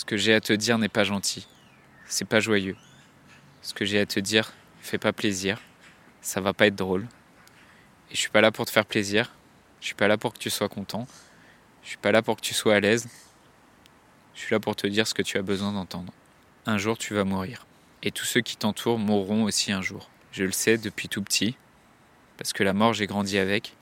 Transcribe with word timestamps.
Ce 0.00 0.06
que 0.06 0.16
j'ai 0.16 0.32
à 0.32 0.40
te 0.40 0.54
dire 0.54 0.78
n'est 0.78 0.88
pas 0.88 1.04
gentil. 1.04 1.46
C'est 2.06 2.24
pas 2.24 2.40
joyeux. 2.40 2.74
Ce 3.60 3.74
que 3.74 3.84
j'ai 3.84 4.00
à 4.00 4.06
te 4.06 4.18
dire 4.18 4.54
fait 4.80 4.96
pas 4.96 5.12
plaisir. 5.12 5.60
Ça 6.22 6.40
va 6.40 6.54
pas 6.54 6.68
être 6.68 6.74
drôle. 6.74 7.06
Et 8.10 8.14
je 8.14 8.18
suis 8.18 8.30
pas 8.30 8.40
là 8.40 8.50
pour 8.50 8.64
te 8.64 8.70
faire 8.70 8.86
plaisir. 8.86 9.30
Je 9.78 9.84
suis 9.84 9.94
pas 9.94 10.08
là 10.08 10.16
pour 10.16 10.32
que 10.32 10.38
tu 10.38 10.48
sois 10.48 10.70
content. 10.70 11.06
Je 11.82 11.88
suis 11.88 11.98
pas 11.98 12.12
là 12.12 12.22
pour 12.22 12.36
que 12.36 12.40
tu 12.40 12.54
sois 12.54 12.76
à 12.76 12.80
l'aise. 12.80 13.10
Je 14.34 14.40
suis 14.40 14.54
là 14.54 14.58
pour 14.58 14.74
te 14.74 14.86
dire 14.86 15.06
ce 15.06 15.12
que 15.12 15.20
tu 15.20 15.36
as 15.36 15.42
besoin 15.42 15.70
d'entendre. 15.70 16.14
Un 16.64 16.78
jour 16.78 16.96
tu 16.96 17.12
vas 17.12 17.24
mourir. 17.24 17.66
Et 18.02 18.10
tous 18.10 18.24
ceux 18.24 18.40
qui 18.40 18.56
t'entourent 18.56 18.98
mourront 18.98 19.44
aussi 19.44 19.70
un 19.70 19.82
jour. 19.82 20.08
Je 20.32 20.44
le 20.44 20.52
sais 20.52 20.78
depuis 20.78 21.10
tout 21.10 21.22
petit. 21.22 21.56
Parce 22.38 22.54
que 22.54 22.62
la 22.62 22.72
mort 22.72 22.94
j'ai 22.94 23.06
grandi 23.06 23.36
avec. 23.36 23.76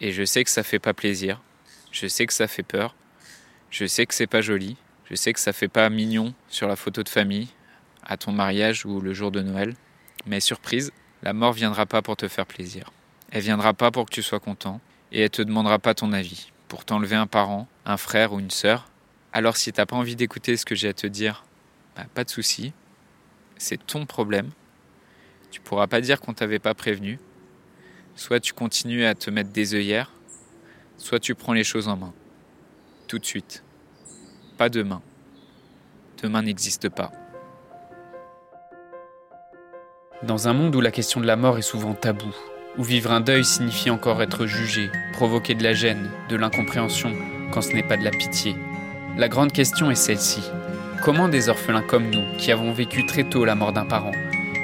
Et 0.00 0.10
je 0.10 0.24
sais 0.24 0.42
que 0.42 0.50
ça 0.50 0.64
fait 0.64 0.80
pas 0.80 0.94
plaisir. 0.94 1.40
Je 1.92 2.08
sais 2.08 2.26
que 2.26 2.32
ça 2.32 2.48
fait 2.48 2.64
peur. 2.64 2.96
Je 3.70 3.86
sais 3.86 4.04
que 4.04 4.14
c'est 4.14 4.26
pas 4.26 4.40
joli. 4.40 4.76
Je 5.12 5.16
sais 5.18 5.34
que 5.34 5.40
ça 5.40 5.52
fait 5.52 5.68
pas 5.68 5.90
mignon 5.90 6.32
sur 6.48 6.66
la 6.66 6.74
photo 6.74 7.02
de 7.02 7.08
famille, 7.10 7.48
à 8.02 8.16
ton 8.16 8.32
mariage 8.32 8.86
ou 8.86 8.98
le 8.98 9.12
jour 9.12 9.30
de 9.30 9.42
Noël. 9.42 9.74
Mais 10.24 10.40
surprise, 10.40 10.90
la 11.22 11.34
mort 11.34 11.52
viendra 11.52 11.84
pas 11.84 12.00
pour 12.00 12.16
te 12.16 12.28
faire 12.28 12.46
plaisir. 12.46 12.90
Elle 13.30 13.42
viendra 13.42 13.74
pas 13.74 13.90
pour 13.90 14.06
que 14.06 14.10
tu 14.10 14.22
sois 14.22 14.40
content. 14.40 14.80
Et 15.12 15.20
elle 15.20 15.28
te 15.28 15.42
demandera 15.42 15.78
pas 15.78 15.92
ton 15.92 16.14
avis. 16.14 16.50
Pour 16.66 16.86
t'enlever 16.86 17.14
un 17.14 17.26
parent, 17.26 17.68
un 17.84 17.98
frère 17.98 18.32
ou 18.32 18.40
une 18.40 18.50
sœur. 18.50 18.88
Alors 19.34 19.58
si 19.58 19.70
t'as 19.70 19.84
pas 19.84 19.96
envie 19.96 20.16
d'écouter 20.16 20.56
ce 20.56 20.64
que 20.64 20.74
j'ai 20.74 20.88
à 20.88 20.94
te 20.94 21.06
dire, 21.06 21.44
bah, 21.94 22.06
pas 22.14 22.24
de 22.24 22.30
souci. 22.30 22.72
C'est 23.58 23.84
ton 23.86 24.06
problème. 24.06 24.50
Tu 25.50 25.60
pourras 25.60 25.88
pas 25.88 26.00
dire 26.00 26.22
qu'on 26.22 26.32
t'avait 26.32 26.58
pas 26.58 26.72
prévenu. 26.72 27.18
Soit 28.16 28.40
tu 28.40 28.54
continues 28.54 29.04
à 29.04 29.14
te 29.14 29.28
mettre 29.28 29.50
des 29.50 29.74
œillères, 29.74 30.10
soit 30.96 31.20
tu 31.20 31.34
prends 31.34 31.52
les 31.52 31.64
choses 31.64 31.88
en 31.88 31.98
main. 31.98 32.14
Tout 33.08 33.18
de 33.18 33.26
suite. 33.26 33.62
Demain. 34.68 35.02
Demain 36.22 36.42
n'existe 36.42 36.88
pas. 36.88 37.10
Dans 40.22 40.46
un 40.46 40.52
monde 40.52 40.76
où 40.76 40.80
la 40.80 40.92
question 40.92 41.20
de 41.20 41.26
la 41.26 41.36
mort 41.36 41.58
est 41.58 41.62
souvent 41.62 41.94
taboue, 41.94 42.34
où 42.78 42.84
vivre 42.84 43.10
un 43.10 43.20
deuil 43.20 43.44
signifie 43.44 43.90
encore 43.90 44.22
être 44.22 44.46
jugé, 44.46 44.90
provoquer 45.14 45.54
de 45.54 45.64
la 45.64 45.74
gêne, 45.74 46.10
de 46.28 46.36
l'incompréhension, 46.36 47.12
quand 47.52 47.60
ce 47.60 47.72
n'est 47.72 47.82
pas 47.82 47.96
de 47.96 48.04
la 48.04 48.10
pitié, 48.10 48.54
la 49.18 49.28
grande 49.28 49.52
question 49.52 49.90
est 49.90 49.96
celle-ci. 49.96 50.42
Comment 51.02 51.28
des 51.28 51.48
orphelins 51.48 51.82
comme 51.82 52.08
nous, 52.08 52.22
qui 52.38 52.52
avons 52.52 52.72
vécu 52.72 53.04
très 53.04 53.24
tôt 53.24 53.44
la 53.44 53.56
mort 53.56 53.72
d'un 53.72 53.84
parent, 53.84 54.12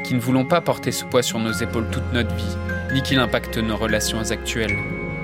qui 0.05 0.15
ne 0.15 0.21
voulons 0.21 0.45
pas 0.45 0.61
porter 0.61 0.93
ce 0.93 1.05
poids 1.05 1.23
sur 1.23 1.41
nos 1.41 1.53
épaules 1.53 1.91
toute 1.91 2.13
notre 2.13 2.35
vie, 2.37 2.57
ni 2.93 3.03
qu'il 3.03 3.19
impacte 3.19 3.59
nos 3.59 3.77
relations 3.77 4.31
actuelles, 4.31 4.77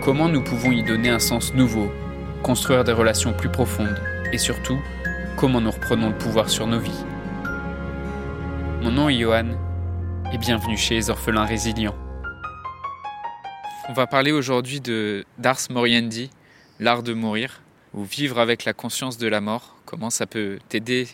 comment 0.02 0.28
nous 0.28 0.42
pouvons 0.42 0.72
y 0.72 0.82
donner 0.82 1.10
un 1.10 1.20
sens 1.20 1.54
nouveau, 1.54 1.92
construire 2.42 2.82
des 2.82 2.92
relations 2.92 3.32
plus 3.32 3.48
profondes, 3.48 4.00
et 4.34 4.38
surtout, 4.38 4.80
comment 5.36 5.60
nous 5.60 5.70
reprenons 5.70 6.08
le 6.08 6.18
pouvoir 6.18 6.50
sur 6.50 6.66
nos 6.66 6.80
vies. 6.80 7.04
Mon 8.82 8.90
nom 8.90 9.08
est 9.08 9.16
Johan, 9.16 9.56
et 10.32 10.38
bienvenue 10.38 10.76
chez 10.76 10.96
les 10.96 11.08
orphelins 11.08 11.44
résilients. 11.44 11.94
On 13.88 13.92
va 13.92 14.08
parler 14.08 14.32
aujourd'hui 14.32 14.80
de 14.80 15.24
d'Ars 15.38 15.60
Moriendi, 15.70 16.30
l'art 16.80 17.04
de 17.04 17.14
mourir, 17.14 17.62
ou 17.92 18.02
vivre 18.02 18.40
avec 18.40 18.64
la 18.64 18.72
conscience 18.72 19.18
de 19.18 19.28
la 19.28 19.40
mort, 19.40 19.76
comment 19.84 20.10
ça 20.10 20.26
peut 20.26 20.58
t'aider 20.68 21.06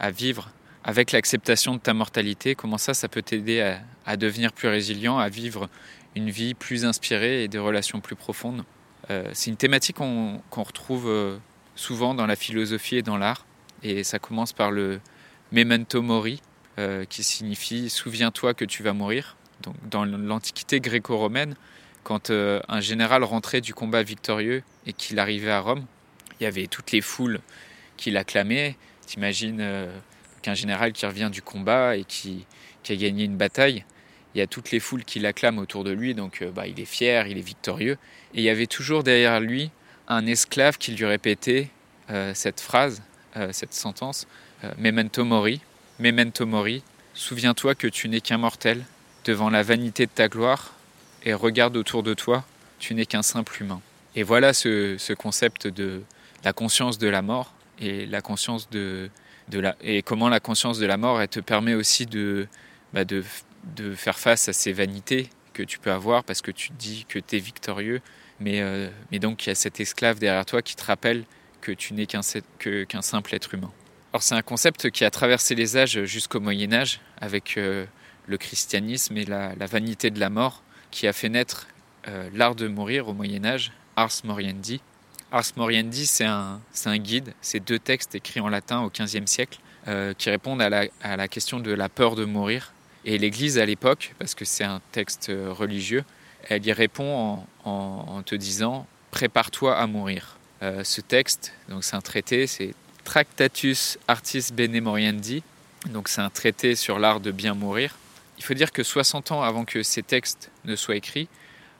à 0.00 0.10
vivre 0.10 0.50
avec 0.82 1.12
l'acceptation 1.12 1.74
de 1.74 1.78
ta 1.78 1.94
mortalité, 1.94 2.56
comment 2.56 2.78
ça, 2.78 2.94
ça 2.94 3.06
peut 3.06 3.22
t'aider 3.22 3.76
à, 4.04 4.16
devenir 4.16 4.52
plus 4.52 4.66
résilient, 4.66 5.18
à 5.18 5.28
vivre 5.28 5.68
une 6.16 6.30
vie 6.30 6.54
plus 6.54 6.84
inspirée 6.84 7.44
et 7.44 7.48
des 7.48 7.58
relations 7.58 8.00
plus 8.00 8.16
profondes. 8.16 8.64
Euh, 9.10 9.30
c'est 9.34 9.50
une 9.50 9.56
thématique 9.56 9.98
qu'on 9.98 10.42
qu 10.50 10.60
retrouve 10.60 11.06
euh, 11.06 11.38
souvent 11.76 12.14
dans 12.14 12.26
la 12.26 12.36
philosophie 12.36 12.96
et 12.96 13.02
dans 13.02 13.16
l'art, 13.16 13.46
et 13.82 14.02
ça 14.02 14.18
commence 14.18 14.52
par 14.52 14.70
le 14.70 15.00
memento 15.52 16.02
mori, 16.02 16.42
euh, 16.78 17.04
qui 17.04 17.22
signifie 17.22 17.88
souviens-toi 17.88 18.54
que 18.54 18.64
tu 18.64 18.82
vas 18.82 18.92
mourir. 18.92 19.36
Donc, 19.62 19.76
dans 19.88 20.04
l'Antiquité 20.04 20.80
gréco-romaine, 20.80 21.54
quand 22.02 22.30
euh, 22.30 22.60
un 22.68 22.80
général 22.80 23.24
rentrait 23.24 23.60
du 23.60 23.72
combat 23.72 24.02
victorieux 24.02 24.62
et 24.86 24.92
qu'il 24.92 25.18
arrivait 25.18 25.50
à 25.50 25.60
Rome, 25.60 25.86
il 26.38 26.44
y 26.44 26.46
avait 26.46 26.66
toutes 26.66 26.92
les 26.92 27.00
foules 27.00 27.40
qui 27.96 28.10
l'acclamaient. 28.10 28.76
T'imagines 29.06 29.60
euh, 29.60 29.90
qu'un 30.42 30.54
général 30.54 30.92
qui 30.92 31.06
revient 31.06 31.30
du 31.32 31.40
combat 31.40 31.96
et 31.96 32.04
qui, 32.04 32.44
qui, 32.82 32.92
a 32.92 32.96
gagné 32.96 33.24
une 33.24 33.36
bataille, 33.36 33.84
il 34.34 34.38
y 34.38 34.42
a 34.42 34.46
toutes 34.46 34.70
les 34.70 34.80
foules 34.80 35.04
qui 35.04 35.18
l'acclament 35.18 35.58
autour 35.58 35.82
de 35.82 35.92
lui, 35.92 36.14
donc 36.14 36.44
bah, 36.54 36.66
il 36.66 36.78
est 36.78 36.84
fier, 36.84 37.26
il 37.26 37.38
est 37.38 37.46
victorieux. 37.46 37.96
Et 38.34 38.40
il 38.40 38.42
y 38.42 38.50
avait 38.50 38.66
toujours 38.66 39.02
derrière 39.02 39.40
lui 39.40 39.70
un 40.08 40.26
esclave 40.26 40.78
qui 40.78 40.92
lui 40.92 41.04
répétait 41.04 41.70
euh, 42.10 42.32
cette 42.34 42.60
phrase, 42.60 43.02
euh, 43.36 43.50
cette 43.52 43.74
sentence, 43.74 44.26
euh, 44.64 44.72
Memento 44.78 45.24
mori, 45.24 45.60
Memento 45.98 46.46
mori, 46.46 46.82
souviens-toi 47.14 47.74
que 47.74 47.86
tu 47.86 48.08
n'es 48.08 48.20
qu'un 48.20 48.38
mortel, 48.38 48.84
devant 49.24 49.50
la 49.50 49.62
vanité 49.62 50.06
de 50.06 50.10
ta 50.10 50.28
gloire, 50.28 50.74
et 51.24 51.34
regarde 51.34 51.76
autour 51.76 52.02
de 52.02 52.14
toi, 52.14 52.44
tu 52.78 52.94
n'es 52.94 53.06
qu'un 53.06 53.22
simple 53.22 53.60
humain. 53.60 53.80
Et 54.14 54.22
voilà 54.22 54.52
ce, 54.52 54.96
ce 54.98 55.12
concept 55.12 55.66
de 55.66 56.02
la 56.44 56.52
conscience 56.52 56.98
de 56.98 57.08
la 57.08 57.22
mort 57.22 57.52
et 57.80 58.06
la 58.06 58.20
conscience 58.20 58.70
de, 58.70 59.10
la, 59.52 59.74
et 59.82 60.02
comment 60.02 60.28
la 60.28 60.40
conscience 60.40 60.78
de 60.78 60.86
la 60.86 60.96
mort 60.96 61.26
te 61.28 61.40
permet 61.40 61.74
aussi 61.74 62.06
de, 62.06 62.46
bah 62.92 63.04
de, 63.04 63.24
de 63.74 63.94
faire 63.94 64.18
face 64.18 64.48
à 64.48 64.52
ces 64.52 64.72
vanités 64.72 65.28
que 65.52 65.62
tu 65.62 65.78
peux 65.78 65.90
avoir 65.90 66.22
parce 66.22 66.40
que 66.40 66.50
tu 66.50 66.68
te 66.68 66.74
dis 66.74 67.04
que 67.08 67.18
tu 67.18 67.36
es 67.36 67.38
victorieux, 67.40 68.00
mais, 68.40 68.60
euh, 68.60 68.88
mais 69.10 69.18
donc 69.18 69.46
il 69.46 69.50
y 69.50 69.52
a 69.52 69.54
cet 69.54 69.80
esclave 69.80 70.18
derrière 70.18 70.44
toi 70.44 70.62
qui 70.62 70.76
te 70.76 70.84
rappelle 70.84 71.24
que 71.60 71.72
tu 71.72 71.94
n'es 71.94 72.06
qu'un 72.06 72.22
simple 72.22 73.34
être 73.34 73.54
humain. 73.54 73.72
Alors 74.12 74.22
c'est 74.22 74.34
un 74.34 74.42
concept 74.42 74.90
qui 74.90 75.04
a 75.04 75.10
traversé 75.10 75.54
les 75.54 75.76
âges 75.76 76.04
jusqu'au 76.04 76.40
Moyen 76.40 76.72
Âge 76.72 77.00
avec 77.20 77.56
euh, 77.56 77.86
le 78.26 78.38
christianisme 78.38 79.16
et 79.16 79.24
la, 79.24 79.54
vanité 79.66 80.10
de 80.10 80.20
la 80.20 80.30
mort 80.30 80.62
qui 80.90 81.06
a 81.06 81.12
fait 81.12 81.28
naître 81.28 81.66
euh, 82.08 82.28
l'art 82.32 82.54
de 82.54 82.68
mourir 82.68 83.08
au 83.08 83.14
Moyen 83.14 83.44
Âge, 83.44 83.72
Ars 83.96 84.12
Moriendi, 84.24 84.80
Ars 85.32 85.52
Moriendi, 85.56 86.06
c'est 86.06 86.24
un, 86.24 86.60
un, 86.84 86.98
guide, 86.98 87.34
c'est 87.40 87.58
deux 87.58 87.80
textes 87.80 88.14
écrits 88.14 88.40
en 88.40 88.48
latin 88.48 88.82
au 88.82 88.90
XVe 88.90 89.26
siècle 89.26 89.58
qui 90.18 90.30
répondent 90.30 90.60
à 90.60 90.68
la, 90.68 91.28
question 91.28 91.60
de 91.60 91.70
la 91.70 91.88
peur 91.88 92.16
de 92.16 92.24
mourir. 92.24 92.72
Et 93.04 93.18
l'Église 93.18 93.56
à 93.58 93.66
l'époque, 93.66 94.14
parce 94.18 94.34
que 94.34 94.44
c'est 94.44 94.64
un 94.64 94.80
texte 94.90 95.30
religieux, 95.30 96.04
elle 96.48 96.66
y 96.66 96.72
répond 96.72 97.44
en, 97.64 98.22
te 98.22 98.34
disant 98.34 98.86
prépare-toi 99.10 99.76
à 99.76 99.86
mourir. 99.86 100.36
Euh, 100.62 100.84
ce 100.84 101.00
texte, 101.00 101.52
donc 101.68 101.84
c'est 101.84 101.96
un 101.96 102.00
traité, 102.00 102.46
c'est 102.46 102.74
Tractatus 103.04 103.98
Artis 104.08 104.46
Bene 104.52 104.80
Moriendi, 104.80 105.42
donc 105.90 106.08
c'est 106.08 106.22
un 106.22 106.30
traité 106.30 106.74
sur 106.74 106.98
l'art 106.98 107.20
de 107.20 107.30
bien 107.30 107.54
mourir. 107.54 107.96
Il 108.38 108.44
faut 108.44 108.54
dire 108.54 108.72
que 108.72 108.82
60 108.82 109.32
ans 109.32 109.42
avant 109.42 109.64
que 109.64 109.82
ces 109.82 110.02
textes 110.02 110.50
ne 110.64 110.76
soient 110.76 110.96
écrits, 110.96 111.28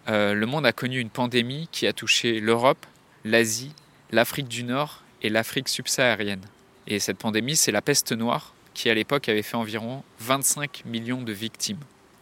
euh, 0.08 0.34
le 0.34 0.46
monde 0.46 0.66
a 0.66 0.72
connu 0.72 1.00
une 1.00 1.10
pandémie 1.10 1.68
qui 1.72 1.86
a 1.86 1.92
touché 1.92 2.38
l'Europe, 2.40 2.84
l'Asie, 3.24 3.72
l'Afrique 4.12 4.48
du 4.48 4.62
Nord 4.62 5.02
et 5.22 5.30
l'Afrique 5.30 5.68
subsaharienne. 5.68 6.42
Et 6.86 7.00
cette 7.00 7.18
pandémie, 7.18 7.56
c'est 7.56 7.72
la 7.72 7.82
peste 7.82 8.12
noire, 8.12 8.54
qui 8.74 8.90
à 8.90 8.94
l'époque 8.94 9.28
avait 9.28 9.42
fait 9.42 9.56
environ 9.56 10.04
25 10.20 10.84
millions 10.84 11.22
de 11.22 11.32
victimes. 11.32 11.80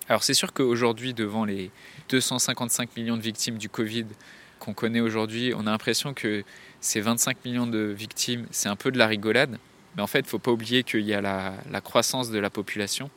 Alors 0.08 0.22
c'est 0.22 0.34
sûr 0.34 0.52
qu'aujourd'hui, 0.52 1.14
devant 1.14 1.44
les 1.44 1.70
255 2.10 2.96
millions 2.96 3.16
de 3.16 3.22
victimes 3.22 3.56
du 3.56 3.68
Covid 3.68 4.06
qu'on 4.58 4.74
connaît 4.74 5.00
aujourd'hui, 5.00 5.52
on 5.56 5.66
a 5.66 5.70
l'impression 5.70 6.12
que 6.12 6.44
ces 6.80 7.00
25 7.00 7.44
millions 7.44 7.66
de 7.66 7.78
victimes, 7.78 8.46
c'est 8.50 8.68
un 8.68 8.76
peu 8.76 8.90
de 8.90 8.98
la 8.98 9.06
rigolade. 9.06 9.58
Mais 9.96 10.02
en 10.02 10.06
fait, 10.06 10.20
il 10.20 10.24
ne 10.24 10.28
faut 10.28 10.38
pas 10.38 10.50
oublier 10.50 10.82
qu'il 10.82 11.02
y 11.02 11.14
a 11.14 11.20
la, 11.20 11.80
croissance 11.80 12.30
de 12.30 12.38
la 12.38 12.50
population 12.50 13.10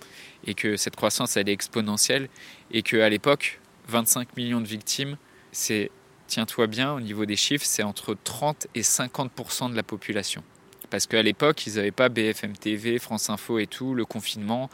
et 0.46 0.54
que 0.54 0.78
cette 0.78 0.96
croissance, 0.96 1.36
elle 1.36 1.50
est 1.50 1.54
exponentielle 1.54 2.30
et 2.72 2.84
qu'à 2.84 3.10
l'époque, 3.10 3.60
25 3.90 4.38
millions 4.38 4.62
de 4.62 4.68
victimes, 4.68 5.18
c'est 5.52 5.92
tiens-toi 6.28 6.68
bien, 6.68 6.94
au 6.94 7.02
niveau 7.02 7.26
des 7.26 7.36
chiffres, 7.36 7.66
c'est 7.66 7.84
entre 7.84 8.16
30 8.24 8.68
et 8.76 8.82
50% 8.82 9.72
de 9.72 9.76
la 9.76 9.84
population. 9.84 10.44
Parce 10.90 11.06
qu'à 11.08 11.22
l'époque, 11.22 11.68
ils 11.68 11.76
n'avaient 11.76 11.92
pas 11.92 12.10
BFM 12.10 12.54
TV, 12.54 13.00
France 13.00 13.30
Info 13.30 13.60
et 13.60 13.68
tout, 13.68 13.94
le 13.94 14.06
confinement, 14.06 14.70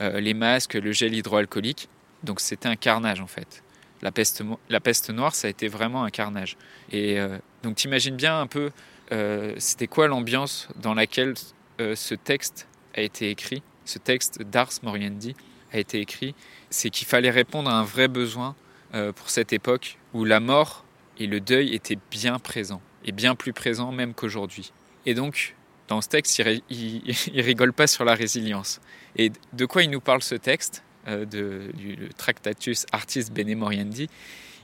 euh, 0.00 0.20
les 0.20 0.34
masques, 0.34 0.74
le 0.74 0.92
gel 0.92 1.14
hydroalcoolique. 1.14 1.88
Donc 2.24 2.40
c'était 2.40 2.68
un 2.68 2.76
carnage 2.76 3.20
en 3.20 3.26
fait. 3.26 3.62
La 4.02 4.10
peste, 4.10 4.42
la 4.68 4.80
peste 4.80 5.10
noire, 5.10 5.34
ça 5.34 5.46
a 5.46 5.50
été 5.50 5.68
vraiment 5.68 6.04
un 6.04 6.10
carnage. 6.10 6.56
Et 6.90 7.18
euh, 7.18 7.38
donc 7.62 7.76
t'imagines 7.76 8.16
bien 8.16 8.40
un 8.40 8.46
peu, 8.46 8.70
euh, 9.12 9.54
c'était 9.58 9.86
quoi 9.86 10.08
l'ambiance 10.08 10.68
dans 10.76 10.94
laquelle 10.94 11.34
euh, 11.80 11.94
ce 11.94 12.14
texte 12.14 12.66
a 12.94 13.00
été 13.00 13.30
écrit, 13.30 13.62
ce 13.84 13.98
texte 13.98 14.42
d'Ars 14.42 14.72
Moriendi 14.82 15.34
a 15.72 15.78
été 15.78 16.00
écrit? 16.00 16.34
C'est 16.70 16.90
qu'il 16.90 17.06
fallait 17.06 17.30
répondre 17.30 17.70
à 17.70 17.74
un 17.74 17.84
vrai 17.84 18.08
besoin 18.08 18.54
pour 19.16 19.28
cette 19.28 19.52
époque 19.52 19.98
où 20.12 20.24
la 20.24 20.38
mort 20.38 20.84
et 21.18 21.26
le 21.26 21.40
deuil 21.40 21.74
étaient 21.74 21.98
bien 22.12 22.38
présents, 22.38 22.80
et 23.04 23.10
bien 23.10 23.34
plus 23.34 23.52
présents 23.52 23.90
même 23.90 24.14
qu'aujourd'hui. 24.14 24.72
Et 25.06 25.14
donc, 25.14 25.54
dans 25.88 26.00
ce 26.00 26.08
texte, 26.08 26.42
il, 26.70 27.02
il, 27.34 27.40
rigole 27.40 27.72
pas 27.72 27.86
sur 27.86 28.04
la 28.04 28.14
résilience. 28.14 28.80
Et 29.16 29.32
de 29.52 29.66
quoi 29.66 29.82
il 29.82 29.90
nous 29.90 30.00
parle 30.00 30.22
ce 30.22 30.34
texte 30.34 30.82
euh, 31.08 31.24
du 31.24 32.08
Tractatus 32.16 32.86
Artis 32.92 33.26
Bene 33.30 33.54
Moriendi? 33.54 34.08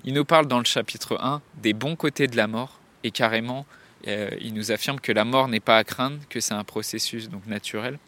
Il 0.04 0.14
nous 0.14 0.24
parle 0.24 0.46
dans 0.46 0.58
le 0.58 0.64
chapitre 0.64 1.18
1 1.20 1.42
des 1.62 1.74
bons 1.74 1.94
côtés 1.94 2.26
de 2.26 2.36
la 2.36 2.46
mort 2.46 2.80
et 3.04 3.10
carrément 3.10 3.66
il 4.06 4.54
nous 4.54 4.72
affirme 4.72 4.98
que 4.98 5.12
la 5.12 5.26
mort 5.26 5.46
n'est 5.48 5.60
pas 5.60 5.76
à 5.76 5.84
craindre, 5.84 6.16
que 6.30 6.40
c'est 6.40 6.54
un 6.54 6.64
processus 6.64 7.28
donc 7.28 7.46
naturel. 7.46 7.98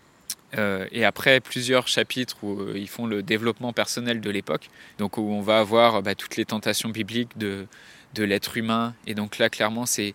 et 0.56 1.04
après 1.04 1.40
plusieurs 1.40 1.86
chapitres 1.86 2.42
où 2.42 2.74
ils 2.74 2.88
font 2.88 3.04
le 3.04 3.22
développement 3.22 3.74
personnel 3.74 4.22
de 4.22 4.30
l'époque, 4.30 4.70
donc 4.96 5.18
où 5.18 5.30
on 5.30 5.42
va 5.42 5.58
avoir 5.58 6.02
bah, 6.02 6.14
toutes 6.14 6.38
les 6.38 6.46
tentations 6.46 6.88
bibliques 6.88 7.36
de, 7.36 7.66
de 8.14 8.24
l'être 8.24 8.56
humain. 8.56 8.94
Et 9.06 9.14
donc 9.14 9.36
là, 9.36 9.50
clairement, 9.50 9.84
c'est 9.84 10.14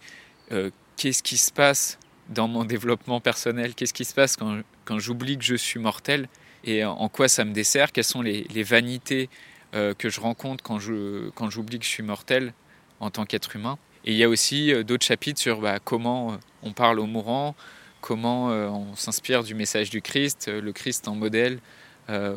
qu'est-ce 0.96 1.22
qui 1.22 1.38
se 1.38 1.52
passe 1.52 2.00
dans 2.30 2.48
mon 2.48 2.66
développement 2.66 3.20
personnel, 3.20 3.74
qu'est-ce 3.74 3.94
qui 3.94 4.06
se 4.06 4.14
passe 4.14 4.36
quand, 4.36 4.62
quand 4.86 5.00
j'oublie 5.00 5.38
que 5.38 5.44
je 5.44 5.56
suis 5.56 5.80
mortel 5.80 6.28
et 6.64 6.84
en 6.84 7.08
quoi 7.08 7.28
ça 7.28 7.46
me 7.46 7.54
dessert, 7.54 7.92
quelles 7.92 8.04
sont 8.04 8.22
les, 8.22 8.64
vanités 8.64 9.30
euh, 9.74 9.94
que 9.94 10.10
je 10.10 10.20
rencontre 10.20 10.64
quand, 10.64 10.80
je, 10.80 11.30
quand 11.30 11.50
j'oublie 11.50 11.80
que 11.80 11.86
je 11.86 11.90
suis 11.90 12.04
mortel 12.04 12.54
en 13.00 13.10
tant 13.10 13.26
qu'être 13.26 13.56
humain? 13.56 13.78
Et 14.06 14.12
il 14.12 14.18
y 14.18 14.24
a 14.24 14.30
aussi 14.30 14.74
euh, 14.74 14.84
d'autres 14.84 15.06
chapitres 15.06 15.40
sur 15.40 15.62
bah, 15.62 15.80
comment 15.84 16.34
euh, 16.34 16.38
on 16.64 16.74
parle 16.74 17.00
aux 17.00 17.06
mourants, 17.06 17.56
comment 18.02 18.48
on 18.48 18.96
s'inspire 18.96 19.44
du 19.44 19.56
message 19.56 19.90
du 19.90 20.02
Christ, 20.02 20.50
le 20.50 20.72
Christ 20.72 21.08
en 21.08 21.16
modèle, 21.16 21.60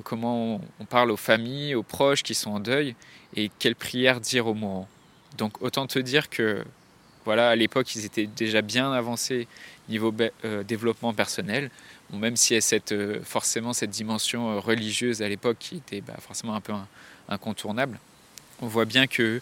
comment 0.03 0.61
on 0.81 0.85
parle 0.85 1.11
aux 1.11 1.17
familles, 1.17 1.75
aux 1.75 1.83
proches 1.85 2.23
qui 2.23 2.35
sont 2.35 2.51
en 2.51 2.61
deuil, 2.61 2.97
et 3.37 3.51
quelle 3.59 3.77
prière 3.77 4.21
dire 4.21 4.47
aux 4.47 4.55
mourants. 4.55 4.89
Donc 5.37 5.63
autant 5.63 5.87
te 5.87 5.99
dire 5.99 6.29
que 6.29 6.65
voilà, 7.25 7.51
à 7.51 7.57
l'époque, 7.57 7.95
ils 7.95 8.05
étaient 8.05 8.27
déjà 8.27 8.63
bien 8.63 8.93
avancés 8.93 9.47
niveau 9.91 10.15
développement 10.67 11.13
personnel, 11.13 11.71
même 12.13 12.37
s'il 12.37 12.55
y 12.55 12.59
a 12.59 12.61
cette, 12.61 12.95
forcément 13.23 13.73
cette 13.73 13.91
dimension 13.91 14.61
religieuse 14.61 15.23
à 15.23 15.29
l'époque 15.29 15.57
qui 15.59 15.77
était 15.77 16.01
bah, 16.01 16.17
forcément 16.21 16.55
un 16.55 16.61
peu 16.61 16.73
incontournable. 17.29 17.99
On 18.63 18.67
voit 18.67 18.85
bien 18.85 19.07
qu'ils 19.07 19.41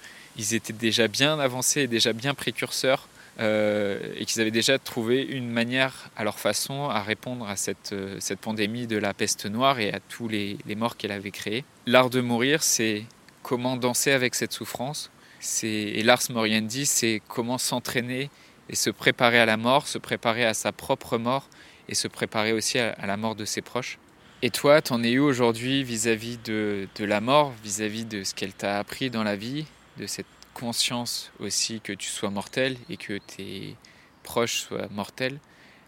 étaient 0.53 0.73
déjà 0.73 1.09
bien 1.09 1.39
avancés, 1.39 1.87
déjà 1.87 2.13
bien 2.13 2.35
précurseurs, 2.35 3.09
euh, 3.41 4.01
et 4.17 4.25
qu'ils 4.25 4.41
avaient 4.41 4.51
déjà 4.51 4.81
trouvé 4.81 5.23
une 5.23 5.49
manière 5.49 6.11
à 6.17 6.25
leur 6.25 6.41
façon 6.41 6.89
à 6.89 7.03
répondre 7.03 7.49
à 7.49 7.55
cette, 7.55 7.93
euh, 7.93 8.17
cette 8.19 8.41
pandémie 8.41 8.89
de 8.89 8.97
la 8.97 9.15
peste 9.15 9.47
noire 9.47 9.79
et 9.79 9.93
à 9.93 10.01
tous 10.01 10.27
les, 10.27 10.59
morts 10.77 10.97
qu'elle 10.97 11.13
avait 11.13 11.31
créés. 11.31 11.65
L'art 11.87 12.11
de 12.11 12.21
mourir, 12.21 12.65
c'est 12.65 13.05
comment 13.45 13.77
danser 13.77 14.11
avec 14.11 14.35
cette 14.35 14.53
souffrance. 14.53 15.11
Et 15.63 16.03
l'ars 16.03 16.29
moriendi, 16.31 16.85
c'est 16.85 17.23
comment 17.29 17.59
s'entraîner 17.59 18.29
et 18.69 18.77
se 18.77 18.91
préparer 18.91 19.39
à 19.39 19.47
la 19.47 19.57
mort, 19.57 19.89
se 19.89 19.99
préparer 19.99 20.45
à 20.45 20.55
sa 20.55 20.73
propre 20.73 21.19
mort 21.19 21.49
et 21.89 21.95
se 21.95 22.09
préparer 22.09 22.53
aussi 22.53 22.79
à 22.79 23.07
la 23.07 23.17
mort 23.17 23.35
de 23.35 23.45
ses 23.45 23.63
proches. 23.63 23.99
Et 24.41 24.51
toi, 24.51 24.81
t'en 24.81 25.03
es 25.03 25.19
où 25.19 25.25
aujourd'hui 25.25 25.83
vis-à-vis 25.83 26.39
de, 26.39 26.87
la 27.01 27.21
mort, 27.21 27.53
vis-à-vis 27.65 28.05
de 28.05 28.23
ce 28.23 28.35
qu'elle 28.35 28.53
t'a 28.53 28.79
appris 28.79 29.11
dans 29.11 29.25
la 29.25 29.35
vie, 29.35 29.67
de 29.97 30.07
cette 30.07 30.27
conscience 30.55 31.33
aussi 31.41 31.81
que 31.81 31.93
tu 31.93 32.09
sois 32.09 32.31
mortel 32.31 32.77
et 32.89 32.97
que 32.97 33.19
tes 33.19 33.75
proches 34.23 34.61
soient 34.61 34.87
mortels? 34.93 35.41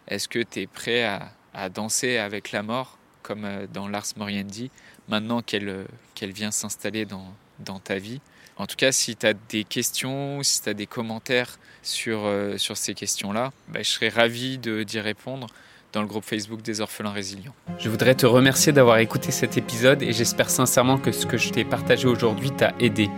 Est-ce 0.08 0.26
que 0.26 0.40
tu 0.40 0.62
es 0.62 0.66
prêt 0.66 1.04
à, 1.04 1.68
danser 1.68 2.16
avec 2.16 2.50
la 2.50 2.64
mort, 2.64 2.98
comme 3.22 3.44
euh, 3.44 3.66
dans 3.72 3.86
Lars 3.86 4.06
Moriendi, 4.16 4.70
maintenant 5.08 5.42
qu'elle 5.42 5.68
euh, 5.68 5.84
qu'elle 6.14 6.32
vient 6.32 6.52
s'installer 6.52 7.04
dans, 7.04 7.34
dans 7.58 7.80
ta 7.80 7.98
vie? 7.98 8.20
En 8.60 8.66
tout 8.66 8.76
cas, 8.76 8.92
si 8.92 9.16
tu 9.16 9.26
as 9.26 9.32
des 9.48 9.64
questions, 9.64 10.42
si 10.42 10.60
tu 10.62 10.68
as 10.68 10.74
des 10.74 10.86
commentaires 10.86 11.58
sur, 11.82 12.26
euh, 12.26 12.56
ces 12.58 12.94
questions-là, 12.94 13.52
bah, 13.68 13.80
je 13.82 13.88
serais 13.88 14.10
ravi 14.10 14.58
d'y 14.58 15.00
répondre 15.00 15.46
dans 15.92 16.02
le 16.02 16.06
groupe 16.06 16.24
Facebook 16.24 16.60
des 16.62 16.80
orphelins 16.80 17.10
résilients. 17.10 17.54
Je 17.78 17.88
voudrais 17.88 18.14
te 18.14 18.26
remercier 18.26 18.72
d'avoir 18.72 18.98
écouté 18.98 19.32
cet 19.32 19.56
épisode 19.56 20.02
et 20.02 20.12
j'espère 20.12 20.50
sincèrement 20.50 20.98
que 20.98 21.10
ce 21.10 21.26
que 21.26 21.38
je 21.38 21.50
t'ai 21.50 21.64
partagé 21.64 22.06
aujourd'hui 22.06 22.50
t'a 22.50 22.74
aidé. 22.78 23.08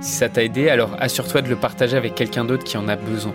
Si 0.00 0.12
ça 0.12 0.28
t'a 0.28 0.44
aidé, 0.44 0.68
alors 0.68 0.96
assure-toi 1.00 1.42
de 1.42 1.48
le 1.48 1.56
partager 1.56 1.96
avec 1.96 2.14
quelqu'un 2.14 2.44
d'autre 2.44 2.64
qui 2.64 2.76
en 2.76 2.88
a 2.88 2.96
besoin. 2.96 3.34